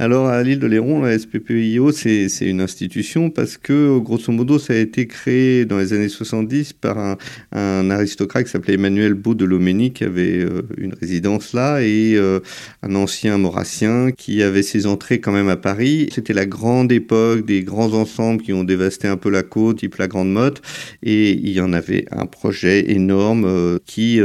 Alors 0.00 0.28
à 0.28 0.42
l'île 0.42 0.60
de 0.60 0.66
Léron, 0.66 1.02
la 1.02 1.18
SPPIO, 1.18 1.92
c'est 1.92 2.30
une 2.40 2.62
institution 2.62 3.28
parce 3.28 3.58
que 3.58 3.98
grosso 3.98 4.32
modo, 4.32 4.58
ça 4.58 4.72
a 4.72 4.76
été 4.76 5.06
créé 5.06 5.66
dans 5.66 5.76
les 5.76 5.92
années 5.92 6.08
70 6.08 6.72
par 6.72 7.18
un, 7.52 7.90
aristocrate 7.90 8.46
qui 8.46 8.50
s'appelait 8.50 8.74
Emmanuel 8.74 9.12
Beau 9.12 9.34
de 9.34 9.44
Loménie, 9.44 9.92
qui 9.92 10.04
avait 10.04 10.38
euh, 10.38 10.62
une 10.78 10.94
résidence 10.94 11.52
là, 11.52 11.82
et 11.82 12.14
euh, 12.14 12.40
un 12.82 12.94
ancien 12.94 13.36
maurassien 13.36 14.10
qui 14.10 14.42
avait 14.42 14.62
ses 14.62 14.86
entrées 14.86 15.20
quand 15.20 15.32
même 15.32 15.50
à 15.50 15.58
Paris. 15.58 16.08
C'était 16.14 16.32
la 16.32 16.46
grande 16.46 16.90
époque 16.92 17.44
des 17.44 17.62
grands 17.62 17.92
ensembles 17.92 18.40
qui 18.40 18.54
ont 18.54 18.64
dévasté 18.64 19.06
un 19.06 19.18
peu 19.18 19.28
la 19.28 19.42
côte, 19.42 19.80
type 19.80 19.96
la 19.96 20.08
Grande 20.08 20.32
Motte, 20.32 20.62
et 21.02 21.32
il 21.32 21.50
y 21.50 21.60
en 21.60 21.74
avait 21.74 22.06
un 22.10 22.24
projet 22.24 22.90
énorme 22.90 23.44
euh, 23.44 23.78
qui 23.84 24.18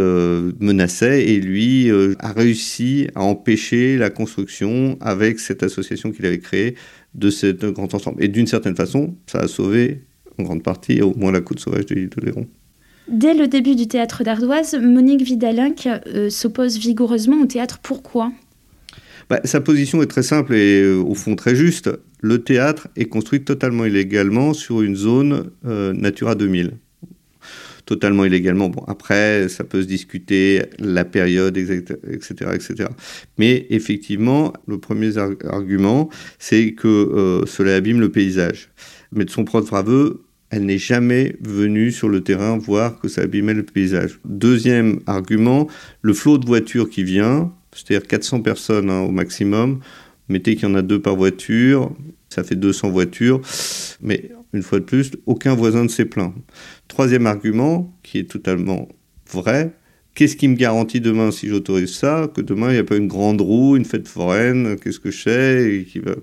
menaçait, 0.61 1.25
et 1.25 1.41
lui 1.41 1.91
a 2.19 2.31
réussi 2.31 3.09
à 3.13 3.23
empêcher 3.23 3.97
la 3.97 4.09
construction 4.09 4.97
avec 5.01 5.39
cette 5.39 5.64
association 5.65 6.11
qu'il 6.11 6.25
avait 6.25 6.39
créée 6.39 6.75
de 7.13 7.29
ce 7.29 7.47
grand 7.71 7.93
ensemble. 7.93 8.23
Et 8.23 8.27
d'une 8.27 8.47
certaine 8.47 8.75
façon, 8.75 9.15
ça 9.27 9.39
a 9.39 9.47
sauvé 9.47 10.01
en 10.37 10.43
grande 10.43 10.63
partie 10.63 11.01
au 11.01 11.13
moins 11.15 11.31
la 11.31 11.41
côte 11.41 11.59
sauvage 11.59 11.85
de 11.87 11.95
l'île 11.95 12.09
de 12.09 12.25
Léron. 12.25 12.47
Dès 13.07 13.33
le 13.33 13.47
début 13.47 13.75
du 13.75 13.87
théâtre 13.87 14.23
d'Ardoise, 14.23 14.75
Monique 14.81 15.21
Vidalinck 15.21 15.87
euh, 15.87 16.29
s'oppose 16.29 16.77
vigoureusement 16.77 17.41
au 17.41 17.45
théâtre. 17.45 17.79
Pourquoi? 17.81 18.31
Bah, 19.29 19.39
Sa 19.43 19.61
position 19.61 20.01
est 20.01 20.07
très 20.07 20.23
simple 20.23 20.55
et 20.55 20.81
euh, 20.81 20.97
au 20.97 21.13
fond 21.13 21.35
très 21.35 21.55
juste. 21.55 21.89
Le 22.21 22.43
théâtre 22.43 22.87
est 22.95 23.05
construit 23.05 23.43
totalement 23.43 23.85
illégalement 23.85 24.53
sur 24.53 24.81
une 24.81 24.95
zone 24.95 25.51
euh, 25.65 25.93
Natura 25.93 26.33
2000 26.33 26.71
totalement 27.85 28.25
illégalement. 28.25 28.69
Bon, 28.69 28.83
après, 28.87 29.47
ça 29.49 29.63
peut 29.63 29.81
se 29.81 29.87
discuter, 29.87 30.63
la 30.79 31.05
période, 31.05 31.57
etc., 31.57 32.51
etc. 32.53 32.89
Mais 33.37 33.67
effectivement, 33.69 34.53
le 34.67 34.79
premier 34.79 35.17
argument, 35.17 36.09
c'est 36.39 36.73
que 36.73 36.87
euh, 36.87 37.45
cela 37.45 37.75
abîme 37.75 37.99
le 37.99 38.09
paysage. 38.09 38.69
Mais 39.11 39.25
de 39.25 39.29
son 39.29 39.45
propre 39.45 39.75
aveu, 39.75 40.25
elle 40.49 40.65
n'est 40.65 40.77
jamais 40.77 41.35
venue 41.41 41.91
sur 41.91 42.09
le 42.09 42.21
terrain 42.21 42.57
voir 42.57 42.99
que 42.99 43.07
ça 43.07 43.21
abîmait 43.21 43.53
le 43.53 43.63
paysage. 43.63 44.19
Deuxième 44.25 44.99
argument, 45.05 45.67
le 46.01 46.13
flot 46.13 46.37
de 46.37 46.45
voitures 46.45 46.89
qui 46.89 47.03
vient, 47.03 47.51
c'est-à-dire 47.71 48.07
400 48.07 48.41
personnes 48.41 48.89
hein, 48.89 49.01
au 49.01 49.11
maximum, 49.11 49.79
mettez 50.29 50.55
qu'il 50.55 50.69
y 50.69 50.71
en 50.71 50.75
a 50.75 50.81
deux 50.81 51.01
par 51.01 51.15
voiture, 51.15 51.91
ça 52.29 52.43
fait 52.43 52.55
200 52.55 52.89
voitures, 52.89 53.41
mais 54.01 54.31
une 54.55 54.63
fois 54.63 54.79
de 54.79 54.85
plus, 54.85 55.11
aucun 55.25 55.53
voisin 55.55 55.83
ne 55.83 55.89
s'est 55.89 56.05
plaint. 56.05 56.33
Troisième 56.87 57.27
argument, 57.27 57.95
qui 58.03 58.19
est 58.19 58.29
totalement 58.29 58.87
vrai, 59.31 59.73
qu'est-ce 60.15 60.35
qui 60.35 60.47
me 60.47 60.55
garantit 60.55 61.01
demain, 61.01 61.31
si 61.31 61.47
j'autorise 61.47 61.93
ça, 61.93 62.29
que 62.33 62.41
demain, 62.41 62.69
il 62.69 62.73
n'y 62.73 62.79
a 62.79 62.83
pas 62.83 62.95
une 62.95 63.07
grande 63.07 63.41
roue, 63.41 63.75
une 63.75 63.85
fête 63.85 64.07
foraine, 64.07 64.77
qu'est-ce 64.77 64.99
que 64.99 65.11
je 65.11 65.21
sais 65.21 65.99
va... 65.99 66.15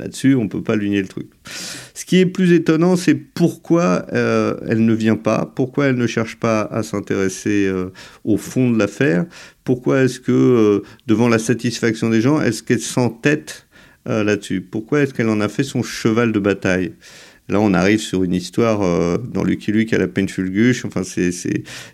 Là-dessus, 0.00 0.36
on 0.36 0.44
ne 0.44 0.48
peut 0.48 0.62
pas 0.62 0.76
lunir 0.76 1.02
le 1.02 1.08
truc. 1.08 1.26
Ce 1.92 2.04
qui 2.04 2.18
est 2.18 2.26
plus 2.26 2.52
étonnant, 2.52 2.94
c'est 2.94 3.16
pourquoi 3.16 4.06
euh, 4.12 4.54
elle 4.68 4.84
ne 4.84 4.94
vient 4.94 5.16
pas, 5.16 5.52
pourquoi 5.56 5.86
elle 5.86 5.96
ne 5.96 6.06
cherche 6.06 6.36
pas 6.36 6.60
à 6.60 6.84
s'intéresser 6.84 7.66
euh, 7.66 7.90
au 8.22 8.36
fond 8.36 8.70
de 8.70 8.78
l'affaire, 8.78 9.26
pourquoi 9.64 10.02
est-ce 10.02 10.20
que, 10.20 10.30
euh, 10.30 10.82
devant 11.08 11.28
la 11.28 11.40
satisfaction 11.40 12.10
des 12.10 12.20
gens, 12.20 12.40
est-ce 12.40 12.62
qu'elle 12.62 12.80
s'entête 12.80 13.66
là-dessus? 14.06 14.62
Pourquoi 14.62 15.00
est-ce 15.00 15.12
qu'elle 15.12 15.28
en 15.28 15.40
a 15.40 15.48
fait 15.48 15.64
son 15.64 15.82
cheval 15.82 16.32
de 16.32 16.38
bataille? 16.38 16.94
Là, 17.48 17.60
on 17.60 17.72
arrive 17.72 18.00
sur 18.00 18.24
une 18.24 18.34
histoire 18.34 18.82
euh, 18.82 19.16
dans 19.16 19.42
Lucky 19.42 19.72
Luke 19.72 19.92
à 19.94 19.98
la 19.98 20.06
Fulguche. 20.06 20.84
Enfin, 20.84 21.02
c'est 21.02 21.32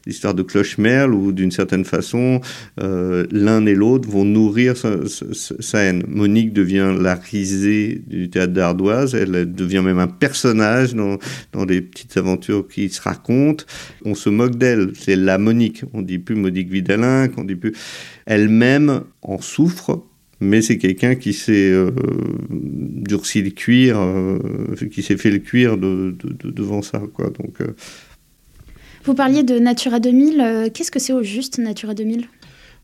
l'histoire 0.04 0.34
de 0.34 0.42
Cloche-Merle 0.42 1.14
où, 1.14 1.30
d'une 1.30 1.52
certaine 1.52 1.84
façon, 1.84 2.40
euh, 2.80 3.26
l'un 3.30 3.64
et 3.66 3.74
l'autre 3.74 4.08
vont 4.08 4.24
nourrir 4.24 4.74
sa, 4.76 5.78
haine. 5.78 6.02
Monique 6.08 6.52
devient 6.52 6.94
la 6.98 7.14
risée 7.14 8.02
du 8.06 8.30
théâtre 8.30 8.52
d'Ardoise. 8.52 9.14
Elle 9.14 9.52
devient 9.54 9.82
même 9.84 10.00
un 10.00 10.08
personnage 10.08 10.94
dans, 10.94 11.18
dans 11.52 11.64
les 11.64 11.82
petites 11.82 12.16
aventures 12.16 12.66
qui 12.66 12.88
se 12.88 13.00
racontent. 13.00 13.64
On 14.04 14.14
se 14.14 14.30
moque 14.30 14.56
d'elle. 14.56 14.92
C'est 14.98 15.16
la 15.16 15.38
Monique. 15.38 15.84
On 15.92 16.02
dit 16.02 16.18
plus 16.18 16.34
Monique 16.34 16.68
Vidalin, 16.68 17.28
on 17.36 17.44
dit 17.44 17.56
plus. 17.56 17.74
Elle-même 18.26 19.02
en 19.22 19.40
souffre 19.40 20.02
mais 20.44 20.62
c'est 20.62 20.78
quelqu'un 20.78 21.14
qui 21.16 21.32
s'est 21.32 21.72
euh, 21.72 21.90
durci 22.50 23.42
le 23.42 23.50
cuir, 23.50 23.98
euh, 23.98 24.38
qui 24.92 25.02
s'est 25.02 25.16
fait 25.16 25.30
le 25.30 25.38
cuir 25.38 25.76
de, 25.76 26.14
devant 26.44 26.82
ça. 26.82 27.02
Quoi. 27.12 27.30
Donc, 27.30 27.60
euh. 27.60 27.74
Vous 29.04 29.14
parliez 29.14 29.42
de 29.42 29.58
Natura 29.58 30.00
2000. 30.00 30.70
Qu'est-ce 30.72 30.90
que 30.90 30.98
c'est 30.98 31.12
au 31.12 31.22
juste 31.22 31.58
Natura 31.58 31.94
2000 31.94 32.28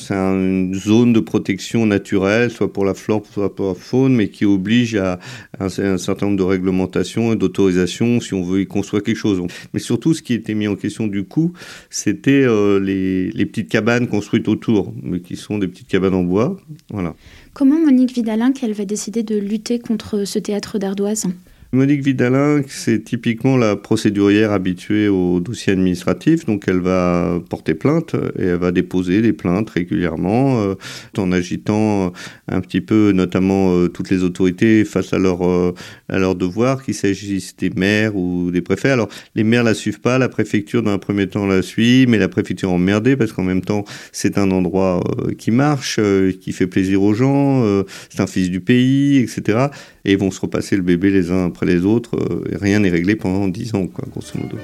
c'est 0.02 0.14
une 0.14 0.75
zone 0.75 1.12
de 1.12 1.21
protection 1.21 1.85
naturelle, 1.85 2.50
soit 2.50 2.73
pour 2.73 2.87
la 2.87 2.95
flore, 2.95 3.23
soit 3.31 3.55
pour 3.55 3.67
la 3.69 3.75
faune, 3.75 4.17
mais 4.17 4.29
qui 4.29 4.47
oblige 4.47 4.97
à 4.97 5.19
un, 5.59 5.69
certain 5.69 6.25
nombre 6.25 6.38
de 6.38 6.43
réglementations 6.43 7.35
et 7.35 7.37
d'autorisations 7.37 8.19
si 8.19 8.33
on 8.33 8.43
veut 8.43 8.62
y 8.62 8.67
construire 8.67 9.02
quelque 9.02 9.19
chose. 9.19 9.43
Mais 9.75 9.79
surtout, 9.79 10.14
ce 10.14 10.23
qui 10.23 10.33
était 10.33 10.55
mis 10.55 10.69
en 10.69 10.76
question 10.76 11.07
du 11.07 11.25
coup, 11.25 11.52
c'était 11.90 12.47
les, 12.81 13.31
les, 13.31 13.45
petites 13.45 13.69
cabanes 13.69 14.09
construites 14.09 14.49
autour, 14.49 14.95
mais 15.02 15.21
qui 15.21 15.37
sont 15.37 15.59
des 15.59 15.69
petites 15.69 15.88
cabanes 15.88 16.14
en 16.14 16.23
bois. 16.23 16.57
Voilà. 16.90 17.14
Comment 17.52 17.80
Monique 17.80 18.14
Vidalin 18.14 18.52
qu'elle 18.52 18.73
va 18.73 18.85
décider 18.85 19.25
de 19.25 19.37
lutter 19.37 19.80
contre 19.80 20.25
ce 20.25 20.38
théâtre 20.38 20.78
d'ardoise? 20.78 21.26
Monique 21.72 22.02
Vidalin, 22.02 22.62
c'est 22.66 23.04
typiquement 23.04 23.56
la 23.56 23.76
procédurière 23.76 24.50
habituée 24.50 25.06
au 25.06 25.38
dossier 25.38 25.72
administratif, 25.72 26.44
donc 26.44 26.64
elle 26.66 26.80
va 26.80 27.40
porter 27.48 27.74
plainte 27.74 28.16
et 28.36 28.46
elle 28.46 28.58
va 28.58 28.72
déposer 28.72 29.22
des 29.22 29.32
plaintes 29.32 29.70
régulièrement 29.70 30.60
euh, 30.62 30.74
en 31.16 31.30
agitant 31.30 32.12
un 32.48 32.60
petit 32.60 32.80
peu 32.80 33.12
notamment 33.12 33.72
euh, 33.72 33.86
toutes 33.86 34.10
les 34.10 34.24
autorités 34.24 34.84
face 34.84 35.12
à 35.12 35.20
leur 35.20 35.48
euh, 35.48 35.72
à 36.08 36.18
leurs 36.18 36.34
devoirs, 36.34 36.82
qu'il 36.82 36.94
s'agisse 36.94 37.54
des 37.54 37.70
maires 37.70 38.16
ou 38.16 38.50
des 38.50 38.62
préfets. 38.62 38.90
Alors 38.90 39.08
les 39.36 39.44
maires 39.44 39.62
la 39.62 39.74
suivent 39.74 40.00
pas, 40.00 40.18
la 40.18 40.28
préfecture 40.28 40.82
dans 40.82 40.90
un 40.90 40.98
premier 40.98 41.28
temps 41.28 41.46
la 41.46 41.62
suit, 41.62 42.04
mais 42.08 42.18
la 42.18 42.28
préfecture 42.28 42.70
est 42.70 42.72
emmerdée 42.72 43.14
parce 43.14 43.32
qu'en 43.32 43.44
même 43.44 43.62
temps 43.62 43.84
c'est 44.10 44.38
un 44.38 44.50
endroit 44.50 45.04
qui 45.38 45.52
marche, 45.52 46.00
qui 46.40 46.50
fait 46.50 46.66
plaisir 46.66 47.00
aux 47.00 47.14
gens, 47.14 47.64
c'est 48.08 48.20
un 48.20 48.26
fils 48.26 48.50
du 48.50 48.60
pays, 48.60 49.18
etc. 49.18 49.68
Et 50.04 50.12
ils 50.12 50.18
vont 50.18 50.32
se 50.32 50.40
repasser 50.40 50.74
le 50.74 50.82
bébé 50.82 51.10
les 51.10 51.30
uns 51.30 51.46
après 51.46 51.60
les 51.64 51.85
autres, 51.85 52.17
euh, 52.17 52.45
rien 52.61 52.81
n'est 52.81 52.90
réglé 52.90 53.17
pendant 53.17 53.49
10 53.49 53.75
ans, 53.75 53.87
quoi, 53.87 54.05
grosso 54.11 54.38
modo. 54.38 54.57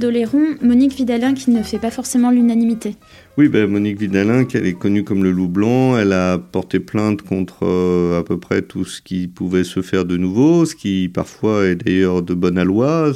d'Oléron, 0.00 0.56
Monique 0.62 0.94
Vidalin 0.94 1.34
qui 1.34 1.50
ne 1.50 1.62
fait 1.62 1.78
pas 1.78 1.90
forcément 1.90 2.30
l'unanimité. 2.30 2.96
Oui, 3.36 3.48
ben, 3.48 3.70
Monique 3.70 3.98
Vidalin, 3.98 4.44
qu'elle 4.44 4.66
est 4.66 4.74
connue 4.74 5.04
comme 5.04 5.22
le 5.22 5.30
loup 5.30 5.48
blanc, 5.48 5.96
elle 5.96 6.12
a 6.12 6.38
porté 6.38 6.80
plainte 6.80 7.22
contre 7.22 7.60
euh, 7.62 8.18
à 8.18 8.24
peu 8.24 8.38
près 8.40 8.62
tout 8.62 8.84
ce 8.84 9.00
qui 9.00 9.28
pouvait 9.28 9.62
se 9.62 9.82
faire 9.82 10.04
de 10.04 10.16
nouveau, 10.16 10.64
ce 10.64 10.74
qui 10.74 11.08
parfois 11.08 11.66
est 11.66 11.76
d'ailleurs 11.76 12.22
de 12.22 12.34
bonne 12.34 12.60
loi. 12.62 13.12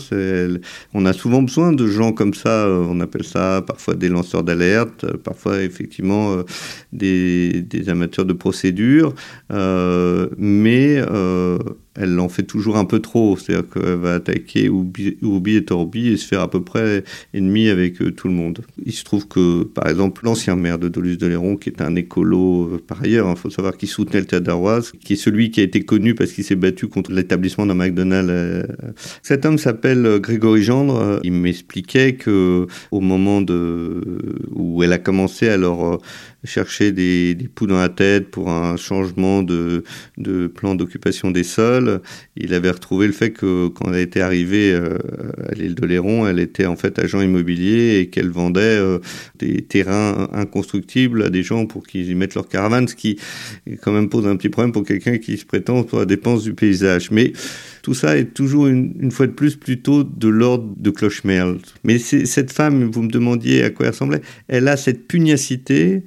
On 0.92 1.06
a 1.06 1.12
souvent 1.12 1.42
besoin 1.42 1.72
de 1.72 1.86
gens 1.86 2.12
comme 2.12 2.34
ça, 2.34 2.66
euh, 2.66 2.86
on 2.88 3.00
appelle 3.00 3.24
ça 3.24 3.62
parfois 3.66 3.94
des 3.94 4.08
lanceurs 4.08 4.44
d'alerte, 4.44 5.04
parfois 5.16 5.62
effectivement 5.62 6.34
euh, 6.34 6.42
des, 6.92 7.62
des, 7.62 7.88
amateurs 7.88 8.24
de 8.24 8.34
procédure, 8.34 9.14
mais 9.50 11.02
elle 11.96 12.18
en 12.18 12.28
fait 12.28 12.42
toujours 12.42 12.76
un 12.76 12.84
peu 12.84 13.00
trop. 13.00 13.36
C'est-à-dire 13.36 13.68
qu'elle 13.68 13.94
va 13.94 14.14
attaquer 14.14 14.68
Oubi 14.68 15.56
et 15.56 15.64
Torbi 15.64 16.08
et 16.08 16.16
se 16.16 16.26
faire 16.26 16.40
à 16.40 16.50
peu 16.50 16.62
près 16.62 17.04
ennemi 17.32 17.68
avec 17.68 18.00
euh, 18.02 18.10
tout 18.10 18.28
le 18.28 18.34
monde. 18.34 18.60
Il 18.84 18.92
se 18.92 19.04
trouve 19.04 19.28
que, 19.28 19.64
par 19.64 19.88
exemple, 19.88 20.24
l'ancien 20.24 20.56
maire 20.56 20.78
de 20.78 20.88
Dolus 20.88 21.16
de 21.16 21.26
Léron, 21.26 21.56
qui 21.56 21.70
est 21.70 21.80
un 21.80 21.94
écolo 21.94 22.74
euh, 22.74 22.82
par 22.86 23.02
ailleurs, 23.02 23.26
il 23.28 23.30
hein, 23.30 23.36
faut 23.36 23.50
savoir 23.50 23.76
qu'il 23.76 23.88
soutenait 23.88 24.20
le 24.20 24.26
théâtre 24.26 24.46
d'Arroise, 24.46 24.92
qui 25.04 25.14
est 25.14 25.16
celui 25.16 25.50
qui 25.50 25.60
a 25.60 25.62
été 25.62 25.82
connu 25.82 26.14
parce 26.14 26.32
qu'il 26.32 26.44
s'est 26.44 26.56
battu 26.56 26.88
contre 26.88 27.12
l'établissement 27.12 27.66
d'un 27.66 27.74
McDonald's. 27.74 28.30
Euh. 28.30 28.62
Cet 29.22 29.46
homme 29.46 29.58
s'appelle 29.58 30.18
Grégory 30.20 30.62
Gendre. 30.62 31.20
Il 31.22 31.32
m'expliquait 31.32 32.14
que 32.14 32.66
au 32.90 33.00
moment 33.00 33.40
de, 33.40 34.00
où 34.52 34.82
elle 34.82 34.92
a 34.92 34.98
commencé 34.98 35.48
à 35.48 35.56
leur 35.56 36.00
chercher 36.44 36.92
des, 36.92 37.34
des 37.34 37.48
poux 37.48 37.66
dans 37.66 37.78
la 37.78 37.88
tête 37.88 38.30
pour 38.30 38.50
un 38.50 38.76
changement 38.76 39.42
de, 39.42 39.84
de 40.18 40.46
plan 40.46 40.74
d'occupation 40.74 41.30
des 41.30 41.44
sols. 41.44 42.00
Il 42.36 42.54
avait 42.54 42.70
retrouvé 42.70 43.06
le 43.06 43.12
fait 43.12 43.30
que 43.30 43.68
quand 43.68 43.92
elle 43.92 44.00
était 44.00 44.20
arrivée 44.20 44.72
euh, 44.72 44.98
à 45.50 45.54
l'île 45.54 45.74
de 45.74 45.86
Léron, 45.86 46.26
elle 46.26 46.38
était 46.38 46.66
en 46.66 46.76
fait 46.76 46.98
agent 46.98 47.20
immobilier 47.20 47.98
et 47.98 48.08
qu'elle 48.08 48.30
vendait 48.30 48.60
euh, 48.60 48.98
des 49.38 49.62
terrains 49.62 50.28
inconstructibles 50.32 51.22
à 51.22 51.30
des 51.30 51.42
gens 51.42 51.66
pour 51.66 51.86
qu'ils 51.86 52.10
y 52.10 52.14
mettent 52.14 52.34
leur 52.34 52.48
caravane, 52.48 52.88
ce 52.88 52.94
qui 52.94 53.18
quand 53.82 53.92
même 53.92 54.08
pose 54.08 54.26
un 54.26 54.36
petit 54.36 54.48
problème 54.48 54.72
pour 54.72 54.84
quelqu'un 54.84 55.18
qui 55.18 55.36
se 55.36 55.44
prétend 55.44 55.82
pour 55.82 55.98
la 55.98 56.04
dépense 56.06 56.44
du 56.44 56.54
paysage. 56.54 57.10
Mais 57.10 57.32
tout 57.84 57.92
ça 57.92 58.16
est 58.16 58.32
toujours 58.32 58.66
une, 58.66 59.10
fois 59.10 59.26
de 59.26 59.32
plus 59.32 59.56
plutôt 59.56 60.04
de 60.04 60.28
l'ordre 60.28 60.72
de 60.74 60.88
Clochemerle. 60.88 61.58
Mais 61.84 61.98
cette 61.98 62.50
femme, 62.50 62.84
vous 62.84 63.02
me 63.02 63.10
demandiez 63.10 63.62
à 63.62 63.68
quoi 63.68 63.84
elle 63.84 63.92
ressemblait, 63.92 64.22
elle 64.48 64.68
a 64.68 64.78
cette 64.78 65.06
pugnacité 65.06 66.02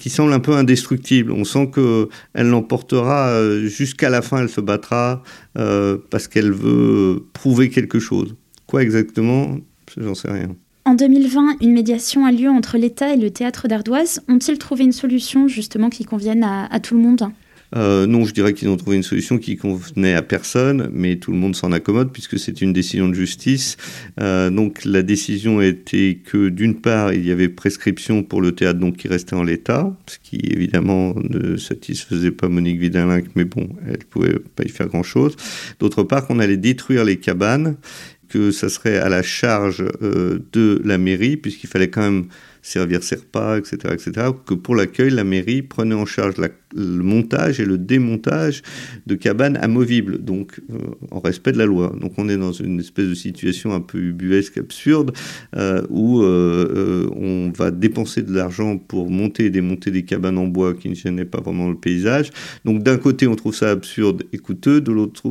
qui 0.00 0.10
semble 0.10 0.32
un 0.32 0.40
peu 0.40 0.54
indestructible. 0.54 1.30
On 1.30 1.44
sent 1.44 1.70
qu'elle 1.72 2.48
l'emportera 2.48 3.28
euh, 3.28 3.68
jusqu'à 3.68 4.10
la 4.10 4.22
fin, 4.22 4.42
elle 4.42 4.48
se 4.48 4.60
battra 4.60 5.22
euh, 5.56 5.98
parce 6.10 6.26
qu'elle 6.26 6.50
veut 6.50 7.26
prouver 7.32 7.70
quelque 7.70 8.00
chose. 8.00 8.34
Quoi 8.66 8.82
exactement? 8.82 9.58
J'en 9.96 10.16
sais 10.16 10.32
rien. 10.32 10.48
En 10.84 10.94
2020, 10.94 11.58
une 11.60 11.74
médiation 11.74 12.26
a 12.26 12.32
lieu 12.32 12.50
entre 12.50 12.76
l'État 12.76 13.14
et 13.14 13.16
le 13.16 13.30
théâtre 13.30 13.68
d'Ardoise. 13.68 14.20
Ont-ils 14.26 14.58
trouvé 14.58 14.82
une 14.82 14.90
solution 14.90 15.46
justement 15.46 15.90
qui 15.90 16.04
convienne 16.04 16.42
à 16.42 16.80
tout 16.80 16.96
le 16.96 17.02
monde? 17.02 17.30
Euh, 17.74 18.06
non, 18.06 18.24
je 18.24 18.32
dirais 18.32 18.52
qu'ils 18.52 18.68
ont 18.68 18.76
trouvé 18.76 18.96
une 18.96 19.02
solution 19.02 19.38
qui 19.38 19.56
convenait 19.56 20.14
à 20.14 20.22
personne, 20.22 20.90
mais 20.92 21.16
tout 21.16 21.32
le 21.32 21.38
monde 21.38 21.56
s'en 21.56 21.72
accommode 21.72 22.12
puisque 22.12 22.38
c'est 22.38 22.60
une 22.60 22.72
décision 22.72 23.08
de 23.08 23.14
justice. 23.14 23.76
Euh, 24.20 24.50
donc 24.50 24.84
la 24.84 25.02
décision 25.02 25.60
était 25.60 26.18
que 26.24 26.48
d'une 26.48 26.74
part, 26.74 27.12
il 27.12 27.26
y 27.26 27.30
avait 27.30 27.48
prescription 27.48 28.22
pour 28.22 28.40
le 28.40 28.52
théâtre 28.52 28.78
donc 28.78 28.96
qui 28.96 29.08
restait 29.08 29.34
en 29.34 29.42
l'état, 29.42 29.94
ce 30.06 30.18
qui 30.22 30.40
évidemment 30.44 31.14
ne 31.16 31.56
satisfaisait 31.56 32.30
pas 32.30 32.48
Monique 32.48 32.78
Vidalinck, 32.78 33.26
mais 33.34 33.44
bon, 33.44 33.68
elle 33.88 33.98
pouvait 33.98 34.38
pas 34.38 34.64
y 34.64 34.68
faire 34.68 34.88
grand-chose. 34.88 35.36
D'autre 35.80 36.02
part, 36.02 36.26
qu'on 36.26 36.38
allait 36.38 36.56
détruire 36.56 37.04
les 37.04 37.16
cabanes, 37.16 37.76
que 38.32 38.50
ça 38.50 38.70
serait 38.70 38.96
à 38.96 39.10
la 39.10 39.22
charge 39.22 39.84
euh, 40.02 40.38
de 40.52 40.80
la 40.84 40.96
mairie 40.96 41.36
puisqu'il 41.36 41.66
fallait 41.68 41.90
quand 41.90 42.00
même 42.00 42.24
servir 42.64 43.02
ses 43.02 43.16
repas, 43.16 43.58
etc., 43.58 43.76
etc., 43.92 44.28
que 44.46 44.54
pour 44.54 44.76
l'accueil, 44.76 45.10
la 45.10 45.24
mairie 45.24 45.62
prenait 45.62 45.96
en 45.96 46.06
charge 46.06 46.34
le 46.74 47.02
montage 47.02 47.58
et 47.58 47.64
le 47.64 47.76
démontage 47.76 48.62
de 49.04 49.16
cabanes 49.16 49.56
amovibles, 49.56 50.22
donc 50.22 50.60
euh, 50.70 50.78
en 51.10 51.18
respect 51.18 51.50
de 51.50 51.58
la 51.58 51.66
loi. 51.66 51.92
Donc 52.00 52.12
on 52.18 52.28
est 52.28 52.36
dans 52.36 52.52
une 52.52 52.78
espèce 52.78 53.08
de 53.08 53.14
situation 53.14 53.74
un 53.74 53.80
peu 53.80 53.98
ubuesque, 53.98 54.58
absurde, 54.58 55.10
euh, 55.56 55.82
où 55.90 56.22
on 56.22 57.50
va 57.50 57.72
dépenser 57.72 58.22
de 58.22 58.32
l'argent 58.32 58.78
pour 58.78 59.10
monter 59.10 59.46
et 59.46 59.50
démonter 59.50 59.90
des 59.90 60.04
cabanes 60.04 60.38
en 60.38 60.46
bois 60.46 60.72
qui 60.72 60.88
ne 60.88 60.94
gênaient 60.94 61.24
pas 61.24 61.40
vraiment 61.40 61.68
le 61.68 61.76
paysage. 61.76 62.30
Donc 62.64 62.84
d'un 62.84 62.96
côté, 62.96 63.26
on 63.26 63.34
trouve 63.34 63.56
ça 63.56 63.70
absurde 63.70 64.22
et 64.32 64.38
coûteux, 64.38 64.80
de 64.80 64.92
l'autre 64.92 65.22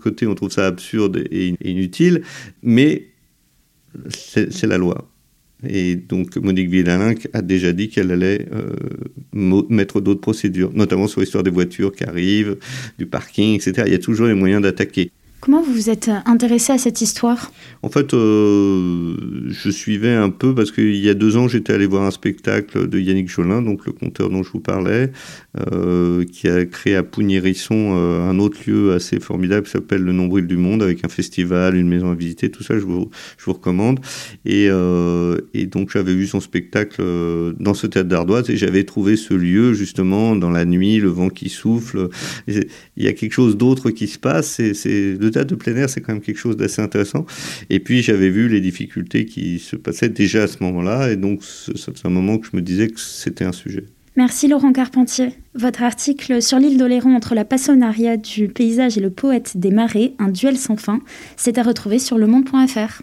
côté, 0.00 0.28
on 0.28 0.36
trouve 0.36 0.52
ça 0.52 0.66
absurde 0.66 1.24
et 1.30 1.54
inutile, 1.64 2.22
mais 2.62 3.08
c'est 4.10 4.66
la 4.66 4.78
loi. 4.78 5.08
Et 5.66 5.96
donc 5.96 6.36
Monique 6.36 6.68
Villalin 6.68 7.14
a 7.32 7.42
déjà 7.42 7.72
dit 7.72 7.88
qu'elle 7.88 8.12
allait 8.12 8.46
euh, 8.52 8.76
mettre 9.32 10.00
d'autres 10.00 10.20
procédures, 10.20 10.72
notamment 10.72 11.08
sur 11.08 11.20
l'histoire 11.20 11.42
des 11.42 11.50
voitures 11.50 11.92
qui 11.92 12.04
arrivent, 12.04 12.58
du 12.96 13.06
parking, 13.06 13.56
etc. 13.56 13.82
Il 13.86 13.92
y 13.92 13.96
a 13.96 13.98
toujours 13.98 14.28
les 14.28 14.34
moyens 14.34 14.62
d'attaquer. 14.62 15.10
Comment 15.40 15.62
vous 15.62 15.72
vous 15.72 15.88
êtes 15.88 16.10
intéressé 16.26 16.72
à 16.72 16.78
cette 16.78 17.00
histoire? 17.00 17.52
En 17.82 17.90
fait, 17.90 18.12
euh, 18.12 19.14
je 19.46 19.70
suivais 19.70 20.12
un 20.12 20.30
peu 20.30 20.52
parce 20.52 20.72
qu'il 20.72 20.96
y 20.96 21.08
a 21.08 21.14
deux 21.14 21.36
ans, 21.36 21.46
j'étais 21.46 21.72
allé 21.72 21.86
voir 21.86 22.02
un 22.02 22.10
spectacle 22.10 22.88
de 22.88 22.98
Yannick 22.98 23.28
Jolin, 23.28 23.62
donc 23.62 23.86
le 23.86 23.92
conteur 23.92 24.30
dont 24.30 24.42
je 24.42 24.50
vous 24.50 24.58
parlais, 24.58 25.12
euh, 25.72 26.24
qui 26.24 26.48
a 26.48 26.64
créé 26.64 26.96
à 26.96 27.04
Pougnérisson 27.04 27.94
euh, 27.94 28.28
un 28.28 28.40
autre 28.40 28.58
lieu 28.66 28.92
assez 28.92 29.20
formidable 29.20 29.66
qui 29.66 29.70
s'appelle 29.70 30.02
le 30.02 30.12
Nombril 30.12 30.48
du 30.48 30.56
Monde, 30.56 30.82
avec 30.82 31.04
un 31.04 31.08
festival, 31.08 31.76
une 31.76 31.88
maison 31.88 32.10
à 32.10 32.16
visiter, 32.16 32.50
tout 32.50 32.64
ça, 32.64 32.76
je 32.76 32.84
vous, 32.84 33.08
je 33.38 33.44
vous 33.44 33.52
recommande. 33.52 34.00
Et, 34.44 34.68
et 35.54 35.66
donc 35.66 35.90
j'avais 35.92 36.14
vu 36.14 36.26
son 36.26 36.40
spectacle 36.40 37.02
dans 37.60 37.74
ce 37.74 37.86
théâtre 37.86 38.08
d'Ardoise 38.08 38.50
et 38.50 38.56
j'avais 38.56 38.84
trouvé 38.84 39.16
ce 39.16 39.34
lieu 39.34 39.72
justement 39.72 40.34
dans 40.34 40.50
la 40.50 40.64
nuit, 40.64 40.98
le 40.98 41.08
vent 41.08 41.28
qui 41.28 41.48
souffle. 41.48 42.08
il 42.48 42.64
y 42.96 43.06
a 43.06 43.12
quelque 43.12 43.32
chose 43.32 43.56
d'autre 43.56 43.90
qui 43.90 44.08
se 44.08 44.18
passe. 44.18 44.60
C'est 44.74 45.14
théâtre 45.30 45.50
de 45.50 45.54
plein 45.54 45.76
air, 45.76 45.90
c'est 45.90 46.00
quand 46.00 46.12
même 46.12 46.22
quelque 46.22 46.38
chose 46.38 46.56
d'assez 46.56 46.82
intéressant. 46.82 47.26
Et 47.70 47.80
puis 47.80 48.02
j'avais 48.02 48.30
vu 48.30 48.48
les 48.48 48.60
difficultés 48.60 49.26
qui 49.26 49.58
se 49.58 49.76
passaient 49.76 50.08
déjà 50.08 50.44
à 50.44 50.46
ce 50.46 50.62
moment-là, 50.62 51.10
et 51.10 51.16
donc 51.16 51.42
c'est 51.42 52.06
un 52.06 52.10
moment 52.10 52.38
que 52.38 52.46
je 52.50 52.56
me 52.56 52.62
disais 52.62 52.88
que 52.88 53.00
c'était 53.00 53.44
un 53.44 53.52
sujet. 53.52 53.84
Merci 54.16 54.48
Laurent 54.48 54.72
Carpentier. 54.72 55.28
Votre 55.54 55.84
article 55.84 56.42
sur 56.42 56.58
l'île 56.58 56.76
d'Oléron 56.76 57.14
entre 57.14 57.36
la 57.36 57.44
passionnariat 57.44 58.16
du 58.16 58.48
paysage 58.48 58.98
et 58.98 59.00
le 59.00 59.10
poète 59.10 59.56
des 59.56 59.70
marais, 59.70 60.14
un 60.18 60.28
duel 60.28 60.56
sans 60.56 60.76
fin, 60.76 61.00
c'est 61.36 61.56
à 61.56 61.62
retrouver 61.62 62.00
sur 62.00 62.18
lemonde.fr. 62.18 63.02